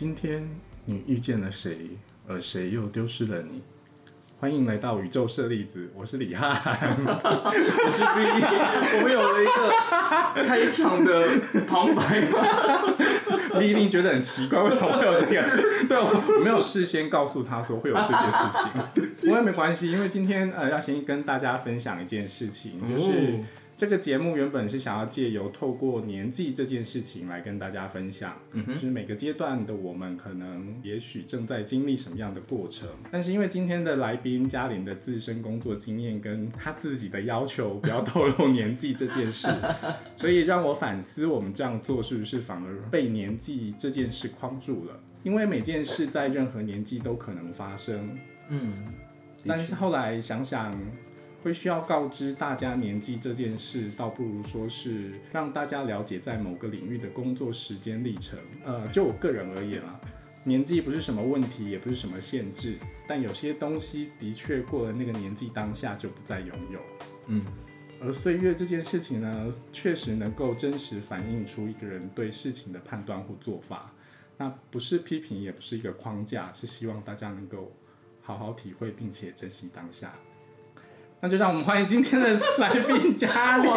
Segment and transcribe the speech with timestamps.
[0.00, 0.48] 今天
[0.86, 1.90] 你遇见了谁，
[2.26, 3.60] 而谁又丢失了你？
[4.38, 6.50] 欢迎来到宇宙舍利子，我是李翰，
[7.04, 8.22] 我是 B，
[8.96, 11.28] 我们有了一个开场的
[11.68, 12.00] 旁白。
[13.60, 15.86] 李一定觉得很奇怪，为什么会有这个？
[15.86, 23.40] 对我没有事先告诉他说会有这件事情， 不过没关系，因为今天呃要先跟大家分享一件事情，就是。
[23.80, 32.86] 这个节目原本是想要借由透过年纪这件事情来跟大家分享，就是每个阶段的我们可能也许正在经历什么样的过程。
[33.10, 39.48] 但是因为今天的来宾嘉玲的自身工作经验跟他自己的要求不要透露年纪这件事，
[40.14, 45.00] 所以让我反思我们这样做是不是反而被年纪这件事框住了？
[45.22, 48.18] 因为每件事在任何年纪都可能发生。
[48.50, 48.92] 嗯，
[49.46, 50.78] 但是后来想想。
[51.42, 58.38] 会需要告知大家年纪这件事，倒不如说是让大家了解在某个领域的工作时间历程。
[58.64, 60.00] 呃，就我个人而言啊，
[60.44, 66.80] 年纪不是什么问题，也不是什么限制，但有些东西的确过了那个年纪当下就不再拥有。
[67.26, 67.44] 嗯，
[68.02, 73.92] 而岁月这件事情呢，确实能够真实反映出一个人对事情的判断或做法。
[74.36, 77.74] 那不是批评，也不是一个框架，是希望大家能够
[78.20, 80.14] 好好体会并且珍惜当下。
[81.22, 83.70] 那就让我们欢迎今天的来宾嘉玲，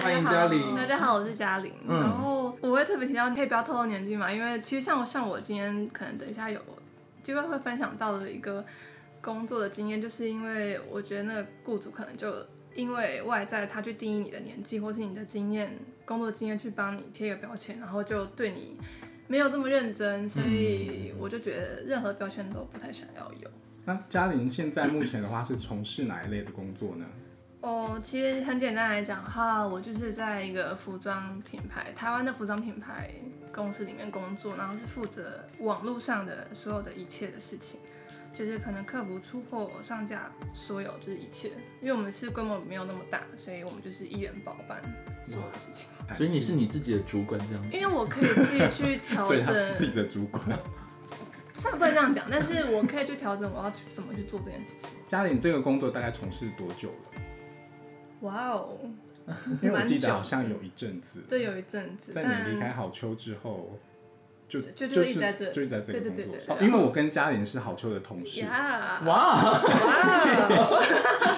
[0.00, 0.74] 欢迎嘉玲。
[0.74, 1.70] 大家好，我是嘉玲。
[1.86, 6.58] 然后我会特别提到，你可以不要透露年纪嘛，因为其实像我像我今天可能等一下有
[7.22, 8.64] 机会会分享到的一个
[9.20, 12.34] 工作的经验，就是因为我觉得那个雇主可能就
[12.74, 18.72] 因为外在他去定义你的年纪或是你的经验、工作经验去帮你贴一个标签，然后就对你
[19.28, 23.50] 没有这么认真，所以我就觉得任何标签都不太想要有。
[23.84, 27.04] 那嘉玲现在目前的话是从事哪一类的工作呢？
[27.60, 33.10] 哦，其实很简单来讲哈，我就是在一个服装品牌，台湾的服装品牌
[33.52, 37.80] 公司里面工作，然后是负责网络上的所有的一切的事情，
[38.34, 41.52] 就是可能客服出货、上架，所有就是一切。
[41.80, 44.82] 因为我们是规模没有那么大，所以我们就是一人包办
[45.24, 45.88] 所有的事情。
[46.16, 47.64] 所以你是你自己的主管这样？
[47.72, 50.58] 因为我可以自己去调整， 对，他是自己的主管。
[51.64, 54.90] 算不能这样讲，但是我可以去调整我要去怎么去做这件事情。
[55.06, 57.20] 嘉玲这个工作大概从事多久了？
[58.20, 58.78] 哇哦，
[59.62, 62.12] 因为我记得好像有一阵子，对，有一阵子。
[62.12, 63.78] 在你离开好秋之后，
[64.46, 66.54] 就就就一直在这，就一直在这个工作。
[66.54, 68.44] 哦，因为我跟嘉玲是好秋的同事。
[68.44, 69.40] 哇哇！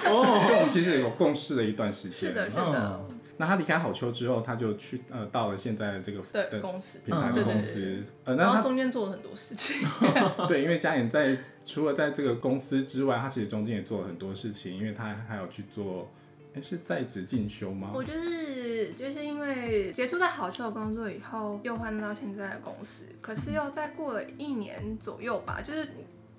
[0.09, 2.19] 哦， 就我们其实有共事了一段时间。
[2.19, 3.05] 是的，是的。
[3.37, 9.87] 那他离开好秋之后，他就去呃到了现在的这个的公司品牌的公司，呃，然后中间做了很多事情。
[10.47, 16.09] 对，因为嘉颖在除了在这个公司之外，他其实中间也做了很多事情，因为他还有去做，
[16.55, 17.91] 哎，是在职进修吗？
[17.93, 25.87] 我就是就是因为结束在好秋的工作以后，又换到现在的公司，可是又再过了一年左右吧，就是。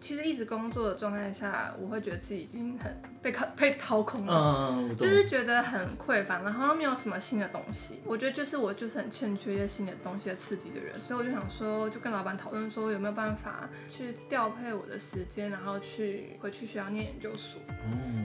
[0.01, 8.01] 其实一直工作的状态下，我会觉得自己已经很被掏被掏空了，就是觉得很匮乏，然后又没有什么新的东西。
[8.05, 17.61] 我觉得就是我就是很欠缺一些新的东西的刺激的人，所以我就想说，就跟老板讨论说有没有办法去调配我的时间，然后去回去学校念研究所。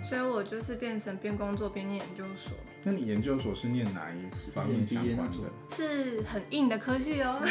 [0.03, 2.53] 所以我就是变成边工作边念研究所。
[2.86, 5.38] 那你研究所是念哪一方面相关的？
[5.70, 7.40] 是很硬的科系哦，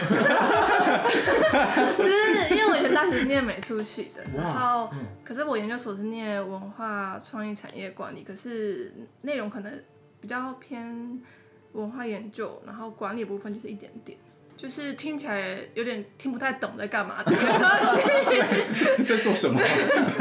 [1.96, 4.22] 就是因为我以前大学念美术系的。
[4.36, 4.90] 然后，
[5.24, 9.82] 可是我研究所是念文化创意产业管理，可是内容可能
[10.20, 11.20] 比较偏
[11.72, 14.18] 文化研究，然后管理部分就是一点点，
[14.54, 17.32] 就是听起来有点听不太懂在干嘛的，
[19.02, 19.58] 在做什么？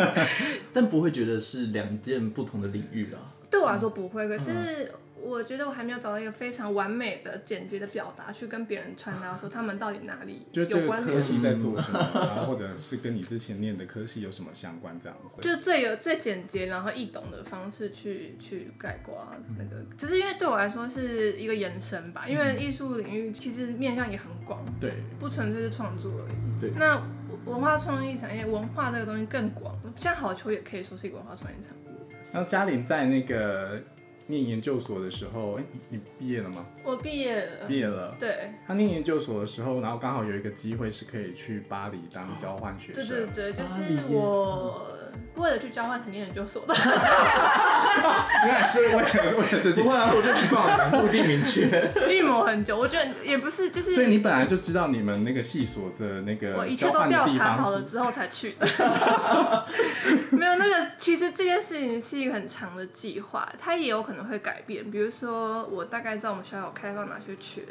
[0.72, 3.20] 但不会觉得是两件不同的领域啊。
[3.52, 4.92] 对我来说不会，可是。
[5.24, 15.36] 我觉得我还没有找到一个非常完美的、简洁的表达，去跟别人传达说他们到底哪里就这个科系在做什么，然后或者是跟你之前念的科系有什么相关这样子。
[15.40, 19.16] 就最有最简洁，然后易懂的方式去去概括
[19.60, 19.86] 那个。
[19.96, 26.60] 只是因为对我来说是一个延伸吧，因为艺术领域其实面向也很广，对，不纯粹是创作而已。
[26.60, 26.72] 对。
[26.72, 27.00] 那
[27.46, 31.92] 文化创意产业，文化这个东西更广，像好球也可以说是一个文化创意产业。
[32.32, 33.80] 然后嘉玲在那个。
[34.28, 36.66] 念研究所的时候，哎，你毕业了吗？
[36.86, 37.66] 我毕业了。
[37.68, 38.16] 毕业了。
[38.18, 38.52] 对。
[38.66, 43.06] 他念研究所的时候，然后刚好有一个机会是可以去巴黎当交换学生。
[43.06, 44.88] 对对对，就是我。
[45.36, 46.74] 为了去交换成念研究所的，
[48.46, 49.84] 原来是为了为了这件事。
[49.84, 52.78] 不会啊，我就知道目的明确，预谋很久。
[52.78, 53.94] 我觉得也不是，就是。
[53.94, 58.68] 所以你本来就知道你们那个系所的那个我一切都调查好了之后才去的。
[60.32, 64.90] 没有那个，其实这件事情是一个很长的计划，它也有可能会改变。
[64.92, 67.62] 比如说，我大概知道我们学校有开放哪些缺。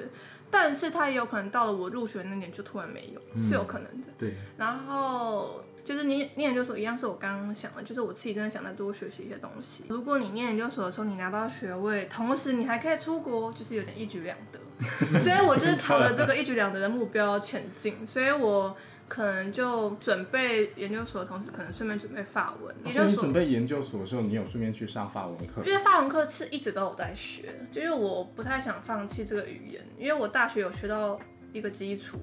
[0.53, 4.09] 但是他也有可能到了我入学那年就突然没有，是有可能的。
[4.19, 9.87] 对，然后就是你念研究所一样，是我刚刚想的，就是我自己真的想再多学习一些东西。
[9.89, 14.61] 如果你念研究所的时候你拿到学位，同时你还可以出国，就是有点一举两得。
[15.19, 18.77] 所以我就是朝着这个一举两得的目标前进，所以我
[19.09, 22.73] 可能就准备研究所的同时，可能顺便准备法文。
[22.85, 25.73] 研究所所以你准备研究所的时候，你有顺便去上法文课因？
[25.73, 31.19] 为法文课是一直都有在学，就因为我不太想放弃这个语言，因为我大学有学到
[31.53, 32.21] 一个基础，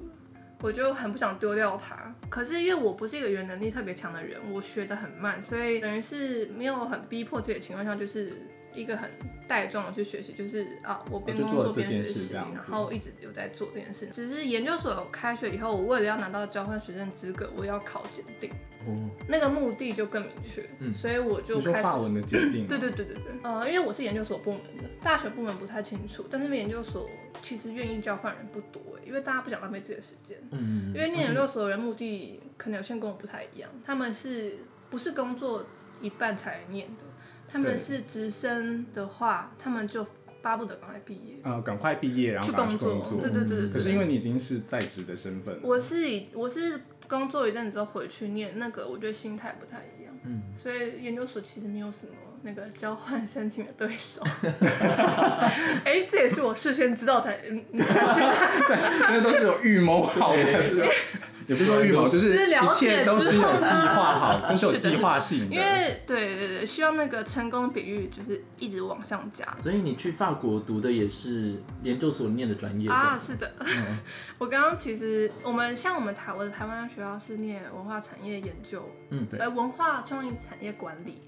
[0.61, 2.06] 我就很不想丢掉它。
[2.29, 8.33] 可是因为我不是一个语言能力特别强的人，我学的很慢，所以等于是没有很逼迫自己的情况下，就是
[8.73, 9.09] 一个很
[9.47, 14.07] 带状的去学习，就是啊，我边工作边学习，然后一直有在做这件事。
[14.07, 18.51] 只是研究所有开学以后，我为了要拿到交换学生资格，我要考检定，
[18.85, 20.93] 哦，那个目的就更明确，嗯。
[20.93, 27.09] 所以我就开始法文的检定吗，对对对对对，呃，因为我是研究所部门的，大学部门不太清楚，但是研究所
[27.41, 30.37] 其实愿意交换人不多欸因为大家不想浪费自己的时间。
[30.51, 34.57] 嗯，因为念研究所的人目的可能有些跟我不太一样，他们是
[34.89, 35.65] 不是工作
[36.01, 37.03] 一半才念的？
[37.47, 40.05] 他们是直升的话，他们就
[40.41, 42.55] 巴不得赶快毕业呃，赶快毕业，然后去。
[42.55, 43.19] 工作。
[43.21, 43.69] 对对对对对。
[43.69, 50.13] 可是因为你已经是在职的身份，我是以我是工作一阵子之后回去念那个，我觉得心态不太一样。
[50.23, 52.13] 嗯，所以研究所其实没有什么
[52.47, 54.23] 那个交换申请的对手。
[55.83, 60.41] 哎、这也是我事先知道才嗯 嗯才去那都是有预谋好的，
[61.45, 65.55] 也不是说预谋，就是了一切解都是有计划好，都是有计划性的。
[65.55, 69.45] 因为对对对，希望那个成功比率就是一直往上加。
[69.61, 73.99] 所以你去法国读的也是研究所念的专业啊，是的，嗯
[74.37, 81.21] 我刚刚其实我们像我们台我的台湾学校是念文化产业研究，嗯对呃，文化创意产业管理。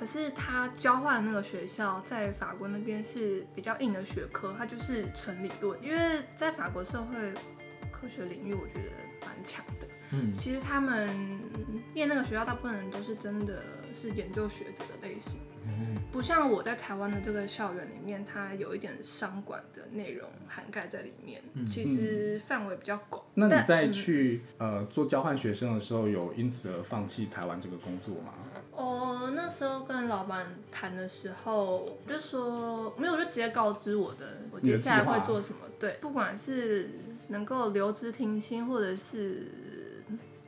[0.00, 5.78] 可是他交换那个学校在法国那边是比较硬的学科，它就是纯理论。
[5.84, 7.34] 因为在法国社会
[7.92, 9.86] 科学领域，我觉得蛮强的。
[10.12, 11.38] 嗯，其实他们
[11.92, 13.62] 念那个学校，大部分人都是真的
[13.92, 23.22] 是研究学者的类型，嗯不像我在台湾的这个校园里面，它有一点商管的内容涵盖在里面，其实范围比较广。
[23.34, 28.32] 那你在嗯去呃做交换学生的时候，有因此而放弃台湾这个工作吗？
[28.80, 35.60] 我，那时候跟老板谈的时候，就说没有，就直接告知我的我接下来会做什么。
[35.78, 36.88] 对，不管是
[37.28, 39.46] 能够留职停薪，或者是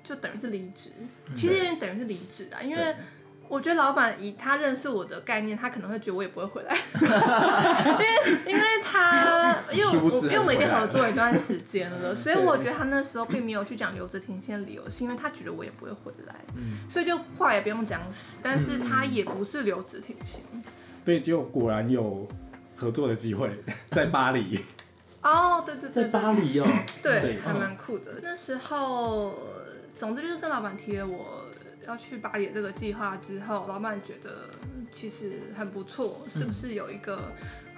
[0.03, 0.91] 就等于是离职，
[1.35, 2.97] 其实有点等于是离职啊，因为。
[3.53, 8.07] 我觉得老板以他认识我的概念，他可能会觉得我也不会回来， 因为
[8.47, 16.35] 因为他因为我因为我们已经合作一段时间了， 所以我觉得他那时候并没有去讲留职停薪的理由，是因为他觉得我也不会回来，
[16.89, 20.41] 所以就话也不用讲死，但是他也不是留职停薪。
[21.05, 22.27] 对，就果果然有
[22.75, 23.51] 合作的机会，
[23.91, 24.59] 在巴黎。
[25.21, 26.05] 哦，对对对。
[26.05, 26.67] 在，巴黎哦，
[27.03, 27.39] 对，对。
[27.41, 28.13] 还蛮酷的。
[28.23, 29.39] 那时候，
[29.95, 31.42] 总之就是跟老板提了我
[31.87, 34.51] 要去巴黎这个计划之后，老板觉得
[34.91, 37.33] 其实很不错，是不是有一个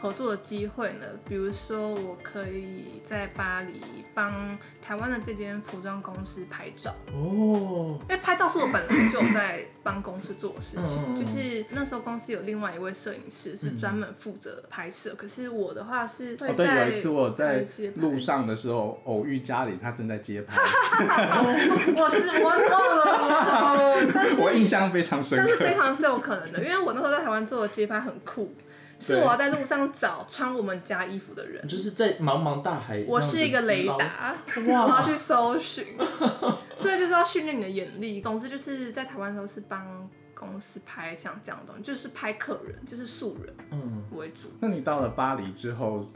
[0.04, 1.06] 合作的机会呢？
[1.26, 3.80] 比如说，我可以在巴黎
[4.12, 6.94] 帮台湾的这间服装公司拍照。
[7.14, 20.60] 哦，因为拍照是我本来就有在帮公司做的事情，就是那时候公司有另外一位摄影师是专门负责拍摄，可是我的话是会哦，对，在有一次我在路上的时候偶遇嘉玲，他正在街拍，
[21.96, 25.46] 我是我忘了，但是 我印象非常深刻。
[25.48, 28.54] 但是非常是有可能的，因为我那时候在台湾做的街拍很酷，
[29.04, 34.34] 是我要在路上找穿我们家衣服的人，就是在茫茫大海，我是一个雷达，
[34.66, 35.86] 我要去搜寻，
[36.76, 38.20] 所以就是要训练你的眼力。
[38.20, 44.48] 总之就是在台湾的时候是帮公司拍像这样的东西，就是拍客人，就是素人嗯，为主。
[44.60, 46.06] 那你到了巴黎之后，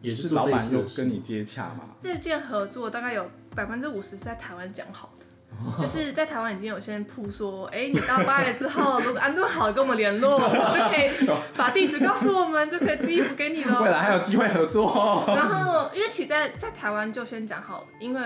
[0.00, 1.84] 也是老板又跟你接洽吗？
[2.00, 5.15] 这件合作大概有百分之五十是在台湾讲好的。
[5.80, 10.38] 就是在台湾已经有些人铺说，哎、你到巴黎之后，如果安顿好跟我们联络，我
[10.78, 13.80] 就可以把地址告诉我们，就可以寄衣服给你了。
[13.82, 15.24] 未来还有机会合作哦。
[15.28, 18.20] 然后，因为其实在在台湾就先讲好了，因为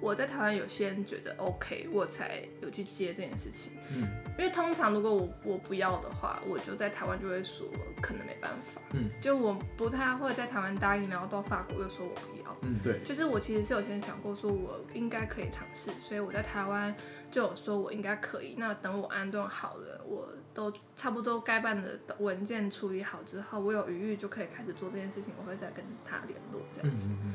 [0.00, 3.72] 我在台湾有些人觉得 OK，我才有去接这件事情。
[3.90, 7.66] 嗯，因为通常如果我我不要的话，我就在台湾就会说
[8.00, 8.80] 可能没办法。
[8.92, 12.56] 嗯，就我不太会在台湾答应，然后到法国又说我不要。
[12.62, 16.94] 嗯，对，就是我其实是有先想过，说我应该可以尝试，所以我在台湾
[17.30, 18.54] 就有说我应该可以。
[18.58, 27.08] 那等我安顿好了，我都差不多该办的文件处理好之后，我有余裕就可以开始做这件事情，我会再跟他联络这样子。
[27.10, 27.34] 嗯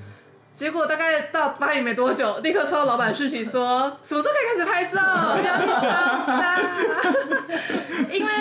[0.53, 5.00] 结果大概到巴黎没多久，立刻收到老板讯息说， 什么时候可以开始拍照？
[8.12, 8.31] 因为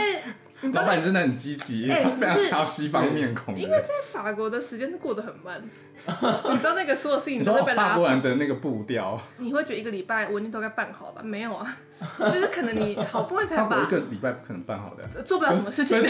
[0.73, 3.61] 老板真的很积极，哎 非常不是想要西方面孔的。
[3.61, 5.61] 因为在法国的时间是过得很慢，
[6.53, 11.23] 你知道那个所有事情都会被拉法国人，的那个步调，你会觉得一个礼拜我一定都该办好吧？
[11.23, 11.77] 没有啊，
[12.19, 15.23] 就是可能你好不容易才法国一把个礼拜不可能办好的。
[15.23, 16.09] 做不了什么事情的，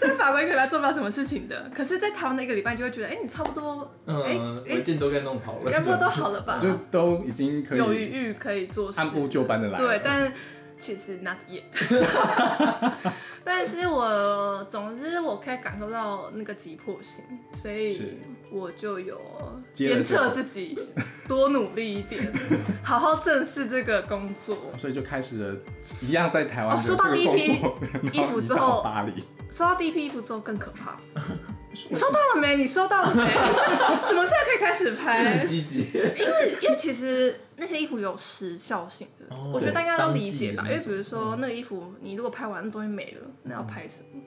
[0.00, 6.58] 在法国一个礼拜做不了什么事情的，可是，在台湾的一个礼拜，你就会觉得，哎、你差不多，哎、嗯，哎文件都该弄好了，该不会都好了吧？
[6.62, 9.86] 就都已经可以有余裕可以做事，按部就班的来了。
[9.86, 10.32] 对，但
[10.80, 11.62] 其实 not yet。
[13.44, 17.22] 但是我总之我可以感受到那个急迫性，
[17.52, 18.18] 所以
[18.50, 19.20] 我就有
[19.76, 20.78] 鞭策自己
[21.28, 22.32] 多努力一点，
[22.82, 24.56] 好好正视这个工作。
[24.78, 25.56] 所以就开始了
[26.02, 27.52] 一样在台湾哦收到第一批，
[28.12, 30.98] 衣服之后巴黎，收到第一批衣服之后更可怕。
[31.72, 32.56] 你收到了没？
[32.56, 33.22] 你收到了没？
[34.04, 35.46] 什么时候可以开始拍很？
[35.46, 40.64] 积极，因为因为其实那些衣服有时效性的，哦我觉得大家都理解吧。
[40.66, 44.20] 因为比如说那个衣服，你如果拍完那东西没了，那要拍什么？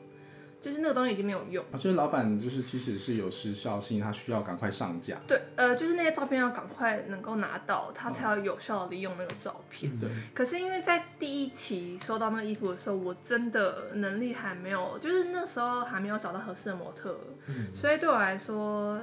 [0.63, 1.61] 就是那个东西已经没有用。
[1.73, 5.17] 啊所以老板就是其实是有时效性，他需要赶快上架。
[5.27, 9.91] 对，呃，就是那些照片要赶快能够拿到，他才要有效的利用那个照片。
[9.99, 19.01] 对，可是因为在第一期收到那个衣服的时候，我真的能力还没有，就是那时候还没有找到合适的模特嗯，所以对我来说，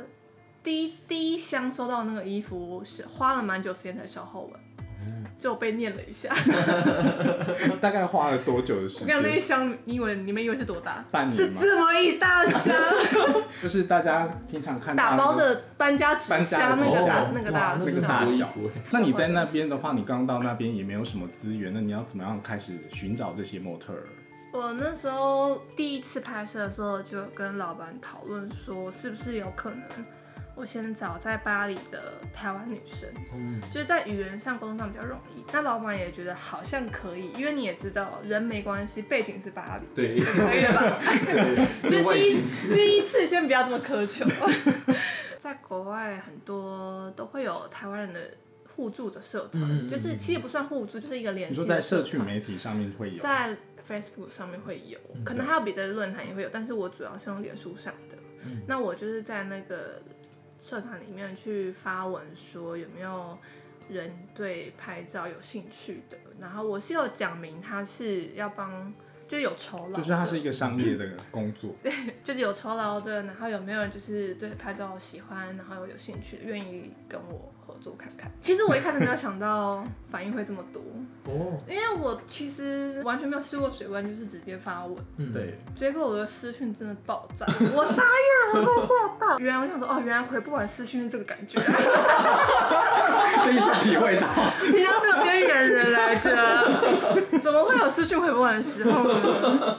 [0.63, 4.61] 第一第一箱收到那个衣服是花了蛮久时间才消耗完，
[5.41, 6.29] 就被念了一下。
[7.81, 9.41] 大概花了多久的时我跟你讲，那一？
[9.41, 11.03] 箱，你以为你们以为是多大？
[11.11, 12.77] 半年吗是这么一大箱，
[13.63, 18.27] 就是大家平常看到打包的搬家纸搬家箱那个大那个大哇那个大小。
[18.27, 24.05] 小衣服那你在那边的话，你刚到那边也没有什么资源，那你要怎么样开始寻找这些模特儿？
[24.53, 29.81] 我那时候第一次拍摄的时候，就跟老板讨论说，是不是有可能
[30.55, 35.43] 我先找在巴黎的台湾女生，嗯，就是在语言上沟通上比较容易。
[35.53, 41.03] 那老板也觉得好像可以，因为你也知道人没关系，背景是巴黎，对，可以了吧？
[41.89, 42.43] 就第一
[42.75, 44.27] 第一次先不要这么苛求。
[45.39, 48.21] 在国外很多都会有台湾人的
[48.77, 49.89] 互助的社团，嗯嗯嗯。
[49.89, 53.57] 就是其实也不算互助，就是一个联系的你说在社区媒体上面会有，在
[53.89, 58.17] Facebook 上面会有，嗯可能还有别的论坛也会有，但是我主要是用脸书上的。
[58.45, 58.61] 嗯。
[58.69, 60.03] 那我就是在那个
[60.61, 63.37] 社团里面去发文说有没有
[63.89, 68.95] 人对拍照有兴趣的，然后我是有讲明他是要帮，
[69.27, 71.75] 就是有酬劳，就是他是一个商业的工作。
[71.83, 78.31] 对就是有酬劳的，然后有没有人就是对拍照喜欢，然后有有兴趣，愿意跟我合作看看。
[78.41, 80.81] 其实我一开始没有想到反应会这么多，
[81.27, 84.97] 哦，因为我其实完全没有试过水温，就是直接发文。
[85.17, 89.39] 嗯，对，结果我的私讯真的爆炸， 我傻眼，我真的吓到。
[89.39, 91.61] 原来我想说，哦，原来回不完私讯是这个感觉，
[93.45, 94.27] 第一次体会到，
[94.73, 96.29] 平常是个边缘人来着，
[97.41, 99.79] 怎么会有私讯回不完的时候呢？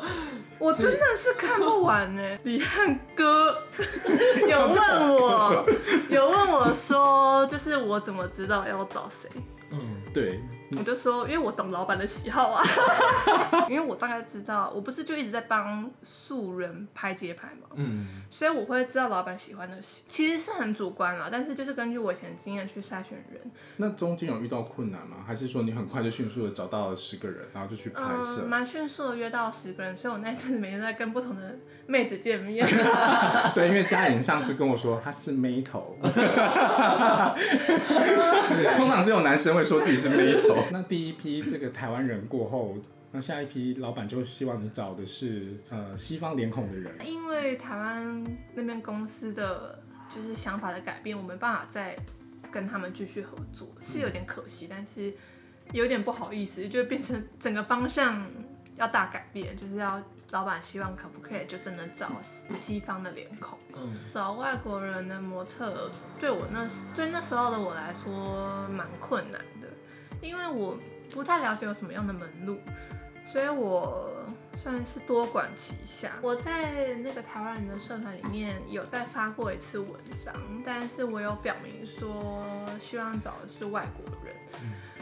[0.61, 2.21] 我真的是看不完呢。
[2.43, 3.57] 李汉哥
[4.47, 5.65] 有问我，
[6.09, 9.27] 有问我说，就是我怎么知道要找谁？
[9.71, 9.79] 嗯，
[10.13, 10.39] 对，
[10.77, 12.63] 我就说，因为我懂老板的喜好啊，
[13.69, 23.41] 因为我大概知道，我不是就一直在帮素人拍街拍嘛，嗯，所以我会知道老板喜欢的戏，其实是很主观啦，但是就是根据我以前经验去筛选人，
[23.77, 25.17] 那中间有遇到困难吗？
[25.25, 28.41] 还是说你很快就迅速的找到了十个人，然后就去拍摄？
[28.43, 28.47] 嗯，？
[28.47, 31.55] 蛮迅速的约到十个人，所以我那一阵子每天都在跟不同的
[31.91, 32.65] 妹子见面，
[33.53, 35.97] 对，因为嘉颖上次跟我说他是妹头，
[38.77, 40.55] 通常这种男生会说自己是妹头。
[40.71, 42.77] 那第一批这个台湾人过后，
[43.11, 46.93] 那下一批老板就希望你找的是呃西方脸孔的人。
[47.05, 51.95] 因为台湾那边公司的就是想法的改变，我没办法再
[52.49, 55.13] 跟他们继续合作，是有点可惜，但是
[55.73, 58.25] 有点不好意思，就变成整个方向
[58.77, 60.01] 要大改变，就是要
[60.31, 63.57] 老板希望可不可以就真的找西方的脸孔。
[63.75, 69.67] 嗯，找外国人的模特，对我那对那时候的我来说蛮困难的，
[70.21, 70.77] 因为我
[71.09, 72.57] 不太了解有什么样的门路，
[73.25, 74.09] 所以我
[74.55, 76.11] 算是多管齐下。
[76.21, 80.33] 我在那个台湾人的社团里面有再发过一次文章，
[80.63, 82.45] 但是我有表明说
[82.79, 84.35] 希望找的是外国人，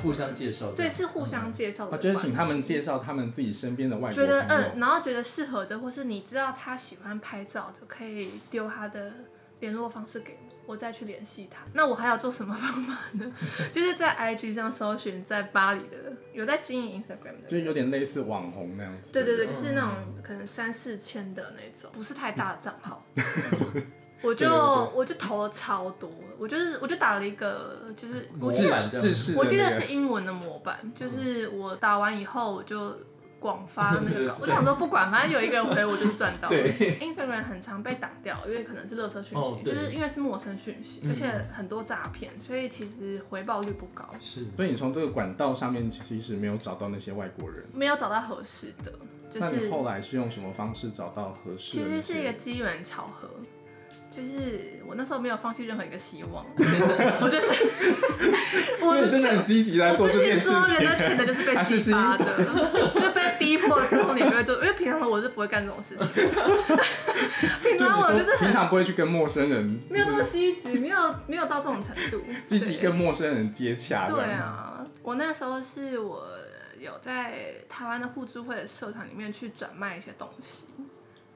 [0.02, 2.08] 互相介绍，对，是互相介绍的啊，关系。
[2.08, 4.42] 就是请他们介绍他们自己身边的外国觉得。
[4.50, 9.12] 嗯，然后觉得适合的，或是你知道他喜欢拍照的，可以丢他的
[9.60, 11.62] 联络方式给我，我再去联系他。
[11.74, 13.32] 那我还要做什么方法呢？
[13.74, 19.12] 就是在 IG 上搜寻在巴黎的有在经营 Instagram 的就有点类似网红那样子。
[19.12, 19.90] 对对对，就是那种
[20.24, 23.04] 可能三四千的那种，不是太大的账号。
[24.22, 24.50] 我就
[24.94, 32.98] 我就投了超多，我就是我就打了一个，就是我模记得板这样制式的我记得是英文的模板，就是我打完以后我就
[33.40, 36.56] 广发那个 稿，我想说不管，反正有一个人回我就是赚到了。
[36.56, 47.66] 对 Instagram 很常被挡掉，因为可能是垃圾讯息，哦就是因为是陌生讯息，嗯而且很多诈骗，所以其实回报率不高，是所以你从这个管道上面其实没有找到那些外国人。
[47.74, 48.92] 没有找到合适的，
[49.30, 52.02] 就是那你后来是用什么方式找到合适其的那些？
[52.02, 53.30] 实是一个机缘巧合。
[54.12, 56.44] 就是我那时候没有放弃任何一个希望，
[57.22, 57.48] 我就是
[58.84, 61.08] 我真的很积极在做这件事说，人的情。
[61.08, 62.26] 潜能就是被 激发的，
[62.96, 64.56] 就被逼迫之后，你就会做。
[64.56, 66.08] 因为平常我是不会干这种事情，
[67.64, 72.24] 平常我就是很平常不会去跟陌生人，没有那么积极，没有没有到这种程度。
[72.48, 74.10] 积极跟陌生人接洽。
[74.10, 76.28] 对，啊，我那时候是我
[76.80, 80.66] 有在台湾的互助会的社团里面去转卖一些东西。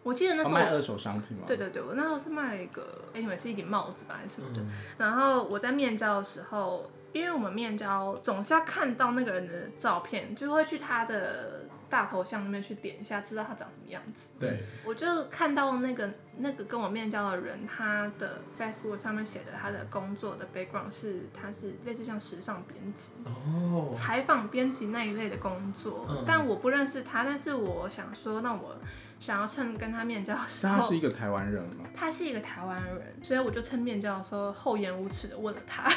[0.03, 1.43] 我记得那时候卖二手商品吗？
[1.48, 4.62] 对对对，我那时候是卖了一个，哎，以为是一顶帽子吧，还是什么的。
[4.62, 14.25] 嗯然后我在面交的时候，因为我们面交总是要看到那个人的照片，就会去他的大头像那边去点一下，知道他长什么样子。
[14.39, 23.13] 对，我就看到那个那个跟我面交的人，他的 Facebook 上面写的他的工作的 background 是他是类似像时尚编辑。
[23.25, 28.75] 哦，采访编辑那一类的工作，嗯但我不认识他，但是我想说，那我
[29.24, 31.86] 想要趁跟他面交的时候他，是一个台湾人吗？
[31.96, 35.89] 他是一个台湾人，所以我就趁面交的时候厚颜无耻的问了他，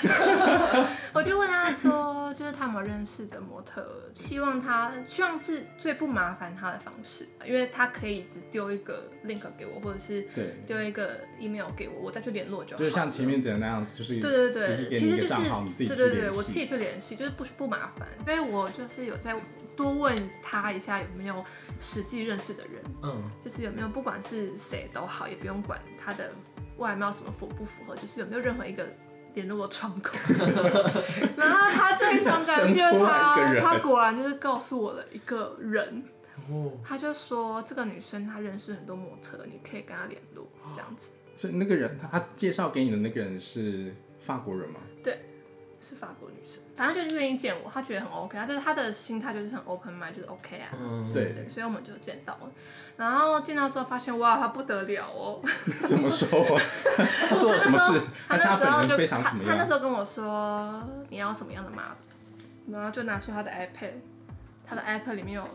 [1.12, 12.78] 我就问他说，就是他有没有认识的模特，希望他希望是最不麻烦他的方式，因为他可以只丢一个 link 给我，或者是对，丢一个 email 给我，我再去联络就好。
[12.78, 15.34] 就是像前面的那样子，就是对对对，其实就是
[15.78, 19.34] 对对对，我自己去联系，就是不不麻烦，所以我就是有在
[19.76, 21.44] 多问他一下有没有
[21.78, 26.32] 实际认识的人，嗯，就是有没有不管是谁都好，也不用管他的
[26.78, 28.86] 外貌什么符不符合，就是有没有任何一个
[29.34, 30.16] 联络的窗口。
[31.36, 36.02] 然后他就非常感谢他，他果然就是告诉我了一个人，
[36.50, 41.08] 哦，他就说这个女生她认识很多模特，你可以跟她联络这样子。
[41.36, 44.80] 所以那个人他他介绍给你的那个人是法国人吗？
[45.02, 45.18] 对
[45.80, 50.68] 是法国女生，反正就是愿意见我，他觉得很 OK，他就是他的心态就是很 open mind，就是 OK 啊。
[50.78, 52.50] 嗯，对，对，所以我们就见到了，
[52.98, 55.40] 然后见到之后发现哇，他不得了哦。
[55.88, 56.28] 怎么说？
[57.28, 58.00] 他 做了什么事？
[58.28, 59.64] 她是他本人那时候就非常怎么她她那？
[59.64, 61.96] 时候跟我说你要什么样的 model，
[62.70, 63.92] 然后就拿出他的 iPad，
[64.66, 65.48] 他的 iPad 里面有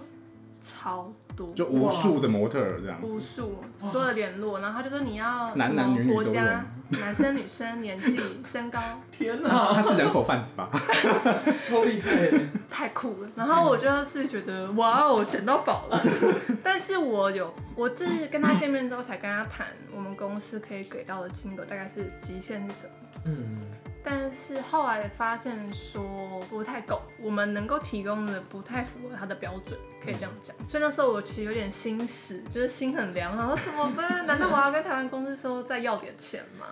[0.59, 2.99] 超多，就无数的模特儿这样。
[3.01, 8.79] 无数所有的联络，然后他就说你要男男女女都国家，男生女生年纪 身高，
[9.11, 10.69] 天他哪，他是人口贩子吧？
[11.67, 12.29] 超厉害，
[12.69, 13.29] 太酷了。
[13.35, 16.01] 然后我就是觉得哇哦，捡到宝了。
[16.63, 22.91] 但是我有，我是跟他见面之后才跟他谈，我们公司可以给到的金额大概是极限是什么。
[23.25, 23.61] 嗯，
[24.03, 30.55] 但是后来发现说不太够，我们能够提供的不太符合他的标准，可以这样讲。
[30.67, 34.25] 所以那时候我其实有点心死，就是心很凉，然后怎么办？
[34.25, 36.65] 难道我要跟台湾公司说再要点钱吗？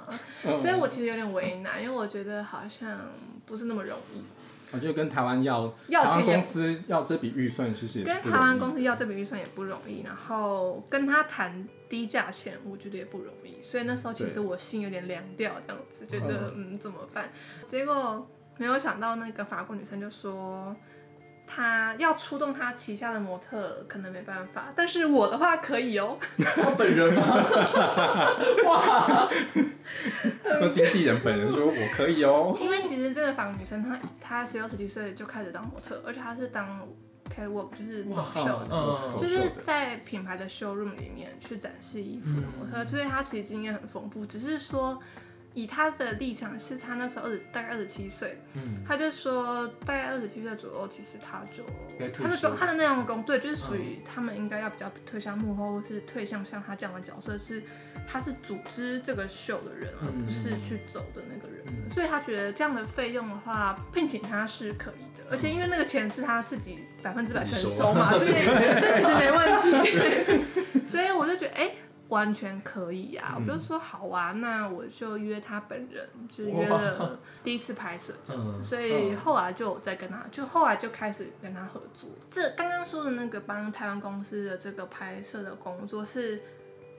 [0.43, 2.99] 嗯所以我其实有点为难，因为我觉得好像
[3.45, 4.23] 不是那么容易。
[4.71, 17.31] 我就跟台湾要，台湾要钱公司要这笔预算，其实跟台湾公司要这笔预算也不容易，然后跟他谈低价钱，我觉得也不容易，所以那时候其实我心有点凉掉，这样子觉得嗯怎么办？
[17.67, 20.75] 结果没有想到那个法国女生就说。
[21.51, 26.15] 她要出动她旗下的模特可能没办法，但是我的话可以哦。
[26.37, 27.23] 他本人吗？
[28.69, 29.27] 哇，
[30.61, 32.55] 那经纪人本人说我可以哦。
[32.61, 36.87] 因为其实这个法国女生她她十六十几岁就开始当模特，而且她是当
[37.29, 44.25] catwalk 就是走秀就是在品牌的 showroom 里面去展示衣服的模特，所以他其实经验很丰富。
[44.25, 44.99] 只是说，
[45.53, 51.63] 以他的立场是他那时候二十大概二十七岁，嗯，他就说大概二十七岁左右，其实他就
[52.11, 57.63] 他的工他的那样工对，就是属于他们应该要比较退向幕后，或是退向像他这样的角色，是
[58.07, 61.65] 他是组织这个秀的人，而不是去走的那个人。
[61.67, 70.85] 嗯所以他觉得这样的费用的话，聘请他是可以的，而且因为那个钱是他自己百分之百全收嘛，所以 这其实没问题。
[70.87, 71.71] 所以我就觉得，哎、
[72.09, 78.57] 完全可以呀、我就说好啊，那我就约他本人，就约了第一次拍摄这样子。
[78.57, 82.09] 嗯所以后来就有再跟他，就后来就开始跟他合作。
[82.29, 86.41] 这刚刚说的那个帮台湾公司的这个拍摄的工作是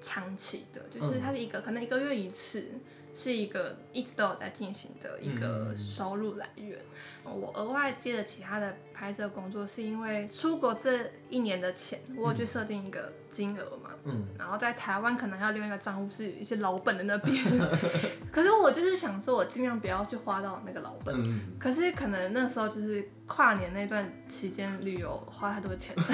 [0.00, 2.64] 长期的，就是它是一个可能一个月一次，
[3.12, 6.78] 是一个一直都有在进行的一个收入来源。
[7.24, 17.34] 我额外接了其他的拍摄工作，是因为出国这一年的钱，我有去设定一个金额嘛，嗯，然后在台湾可能要另外一个账户是一些老本的那边，
[18.30, 21.14] 可是我就是想说，我尽量不要去花到那个老本。
[21.22, 25.96] 嗯，可是可能那时候就是跨年那段期间旅游花太多钱，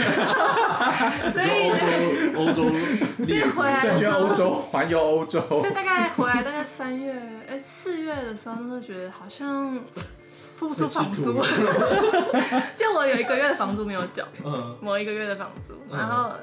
[1.32, 1.68] 所以
[2.36, 9.76] 欧洲欧洲所以回来去的时候欧洲环游欧洲，所以大概回来大概三月，哎、四月的时候，那时候觉得好像
[10.56, 11.32] 付不出房租，
[12.74, 16.38] 就我有一个月的房租没有缴，嗯某一个月的房租，嗯然后呃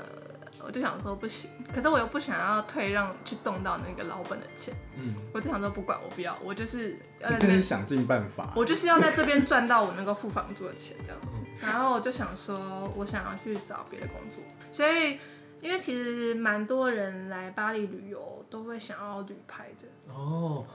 [0.65, 8.54] 我就想说不行，可是我又不想要退让去动到那个老本的钱，嗯，我就想说不管我不要，我就是要你在这边，想尽办法。
[8.56, 15.19] 我就是要在这边赚到我能够付房租的钱这样子，嗯然后我就想说我想要去找别的工作，所以。
[15.62, 20.65] 因为其实蛮多人来巴黎旅游都会想要旅拍的，哦，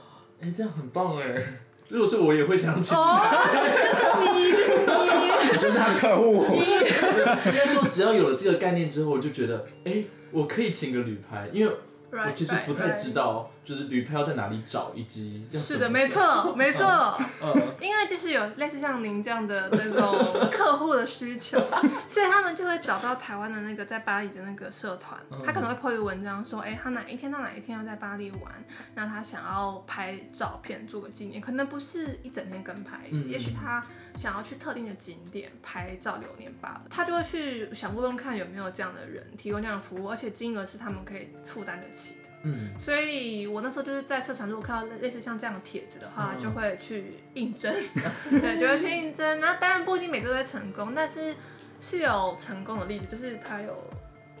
[0.41, 1.43] 哎，这样很棒哎。
[1.89, 3.19] 如果是我也会想请，哦，
[3.51, 4.07] 就是
[4.39, 11.73] 你，就是你，你 就是他的客户，应该说只要有了这个概念之后，我就觉得，哎，我可以请个旅拍，因为
[12.11, 16.87] 我其实不太 right, 知道，就是旅拍要在哪里找，以及要是的，没错，没错，
[17.43, 17.61] 嗯。
[17.79, 21.61] 因为就是有类似像您这样的那种客户的需求，
[22.07, 25.43] 所以他们就会找到台湾的那个在巴黎的那个社团，嗯。
[25.45, 28.41] 他可能会 po 一个文章说，哎、他哪一天到哪一天要在巴黎玩，
[28.95, 42.28] 那他想要拍照片做个纪念，可能不是一整天跟拍，嗯也许他想要去特定的景点拍照留念罢了，他就会去想问问看有没有这样的人提供这样的服务，而且金额是他们可以负担得起的。
[42.43, 46.39] 嗯，所以我那时候就是在社团，如果看到类似像这样的帖子的话，嗯。
[46.39, 47.73] 就会去应征，
[48.31, 49.39] 对，就会去应征。
[49.39, 51.35] 那当然不一定每次都会成功，但是
[51.81, 53.75] 是有成功的例子，就是他有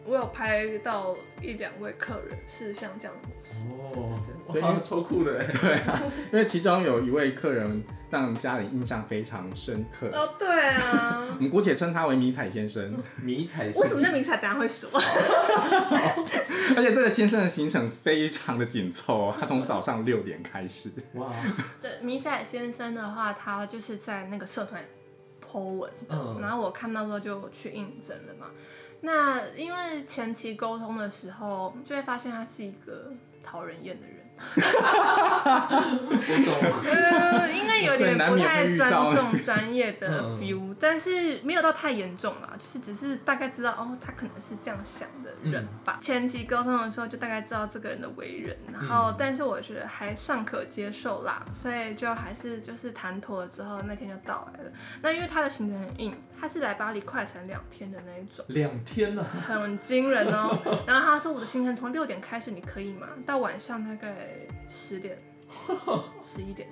[0.05, 3.67] 我有拍到一两位客人是像这样的模式。
[3.95, 4.19] 哦
[4.51, 6.01] 对，哇，超酷的对啊。
[6.31, 12.97] 因为其中有一位客人让家里印象非常深刻，哦，对啊， 我们姑且称他为迷彩先生。
[13.21, 14.37] 迷彩先生为什么叫迷彩？
[14.37, 14.89] 等一下会说。
[16.75, 21.31] 而且这个先生的行程非常的紧凑哦，他从早上六点开始，哇，
[21.81, 24.83] 对，迷彩先生的话，他就是在那个社团
[25.45, 28.47] po 文的，嗯然后我看到之后就去应征了嘛。
[29.01, 33.11] 那因为前期沟通的时候，就会发现他是一个
[33.43, 34.17] 讨人厌的人，
[36.07, 36.91] 我懂。
[36.91, 45.97] 呃，应该有点不太尊重专业的嗯 feel，、但是没有到太严重啦，就是只是大概知道哦，他可能是这样想的人吧。
[46.01, 54.71] 前期沟通的时候就大概知道这个人的为人，然后、但是我觉得还尚可接受啦，所以就还是就是谈妥了之后，那天就到来了。
[55.01, 58.45] 那因为他的行程很硬，他是来巴黎快闪两天的那一种。
[58.49, 60.57] 两天了，很惊人哦。
[60.87, 63.07] 然后他说我的行程从六点开始，你可以吗？
[63.25, 64.29] 到晚上大概
[64.67, 65.17] 十点、
[66.21, 66.67] 十一点。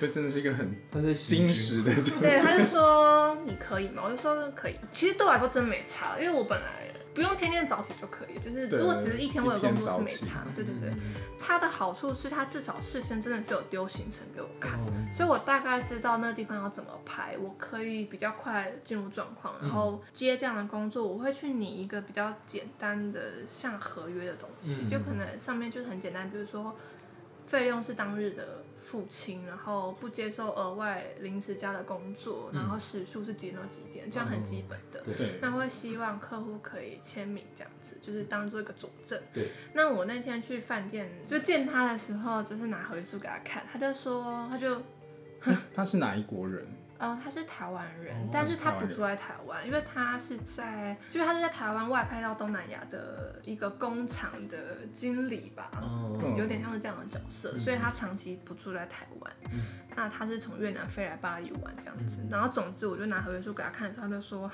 [0.00, 1.92] 这真的是一个很他是金石的。
[2.20, 4.02] 对，他就说你可以吗？
[4.04, 4.76] 我就说可以。
[4.90, 10.44] 其实对我来说真没差，因为我本来不用天天早起就可以，就是如果只是一天我有工作是没差。
[10.54, 10.96] 对对对，嗯
[11.38, 14.78] 它的好处是它至少事先真的是有丢行程给我看。
[14.80, 26.76] 哦所以我大概知道那个地方要怎么排，我可以比较快进入状况，然后接这样的工作，我会去拟一个比较简单的像合约的东西，嗯就可能上面就是很简单，比如说
[27.46, 35.00] 费用是当日的付清，然后不接受额外临时加的工作，然后时数是几点到几点，这样很基本的。
[35.16, 39.16] 对，那会希望客户可以签名这样子，就是当做一个佐证。
[39.32, 39.52] 对。
[39.74, 44.82] 那我那天去饭店就见他的时候，就是拿回书给他看，他就说，他就，
[45.72, 46.66] 他是哪一国人？
[47.00, 55.70] 哦，他是台湾人，哦但是他不住在台湾，因为他是在，就是他是在台湾外派到东南亚的一个工厂的经理吧。
[55.80, 59.32] 哦，有点像是这样的角色，所以他长期不住在台湾。
[59.96, 64.50] 那他是从越南飞来巴黎玩这样子，然后总之我就拿合约书给他看他就说：“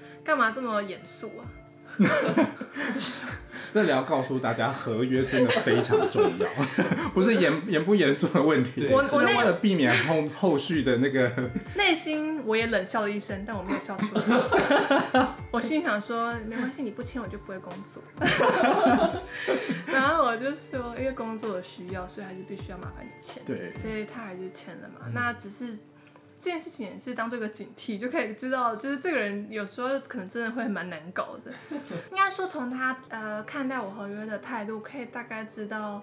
[0.24, 1.44] 干嘛这么严肃啊？”
[3.72, 6.48] 这里要告诉大家，合约真的非常重要，
[7.14, 11.30] 不是严严不严肃的问题，我我为了避免后后续的那个，
[11.76, 15.26] 内心我也冷笑了一声，但我没有笑出来。
[15.52, 18.02] 我心里想说，没关系，你不签我就不会工作。
[19.86, 23.42] 然后我就说，因为工作的需要，所以还是必须要麻烦你签。
[23.44, 25.06] 对所以他还是签了嘛。
[25.12, 25.78] 那只是
[26.40, 31.52] 这件事情也是当做一个警惕，就可以知道，就是这个人有时候可能真的会蛮难搞的。
[32.10, 36.02] 应该说，从他呃看待我合约的态度，可以大概知道。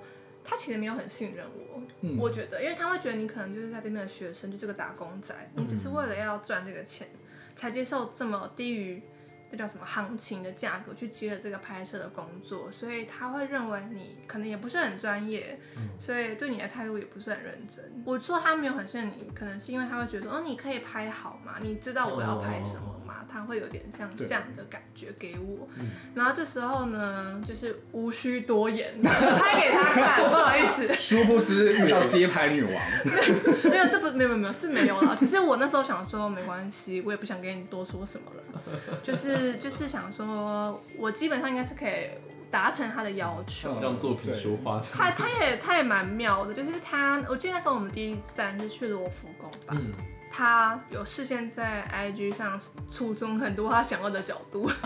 [0.50, 7.06] 他其实没有很信任我，嗯我觉得，因为他会觉得你可能就是在这边的学生，就是个打工仔，你只是为了要赚这个钱，
[7.54, 9.04] 才接受这么低于
[9.50, 15.60] 这叫什么行情的价格去接了这个拍摄的工作，所以他会认为你可能也不是很专业，
[15.98, 18.04] 所以对你的态度也不是很认真。
[18.06, 21.56] 我说他没有很信任你，可能是因为他会觉得哦，你可以拍好嘛？
[21.62, 23.26] 你知道我要拍什么吗？
[23.32, 25.68] 他会有点像这样的感觉给我。
[26.14, 30.92] 然后这时候呢，就是无需多言， 拍给他看，不好意思。
[30.94, 32.74] 殊不知遇到街拍女王，
[33.70, 42.10] 没有，这不没有没有没有是没有了，只是我那时候想说没关系，我也不想跟你多说什么了，就是就是想说，我基本上应该是可以
[42.50, 43.80] 达成他的要求。
[43.82, 44.82] 让作品说话。
[44.94, 49.92] 他他也他也蛮妙的，就是他，我记得那时候我们第一站是去罗浮宫吧，嗯，
[50.38, 54.70] 他有事先在 IG 上储存很多他想要的角度，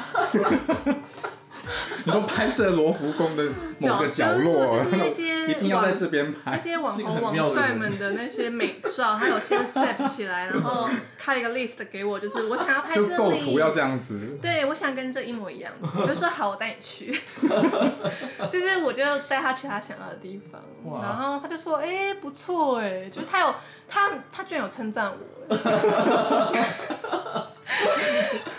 [2.06, 3.44] 你说拍摄罗浮宫的
[3.82, 6.58] 某个角落，就是那些 一定要在这边拍那。
[6.58, 17.12] 些网红网帅们的那些美照，他有先 set 起来，然后开一个 list 给我，就是我想要拍就这里，构图要这样子，对，我想跟这一模一样，我就说好，我带你去，
[18.50, 20.62] 就是我就带他去他想要的地方，
[21.02, 23.54] 然后他就说，哎、不错哎，就是他有
[23.92, 25.18] 他他居然有称赞我，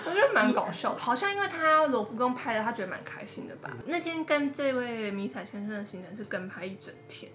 [0.05, 3.71] 我觉得蛮搞笑的，好像因为他罗浮宫拍的，他觉得蛮开心的吧。
[3.87, 7.33] 那天跟这位迷彩先生的行程是跟拍一整天，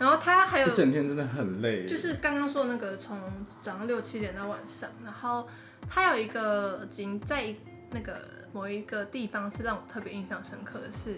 [0.00, 1.86] 然后他还有一整天真的很累。
[1.86, 3.16] 就是刚刚说的那个从
[3.62, 5.46] 早上六七点到晚上，然后
[5.88, 7.54] 他有一个景在
[7.92, 11.14] 那个某一个地方是让我特别印象深刻的是，